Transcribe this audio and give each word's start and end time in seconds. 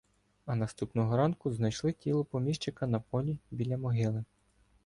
А 0.47 0.55
наступного 0.55 1.17
ранку 1.17 1.51
знайшли 1.51 1.91
тіло 1.91 2.25
поміщика 2.25 2.87
на 2.87 2.99
полі 2.99 3.37
біля 3.51 3.77
могили. 3.77 4.23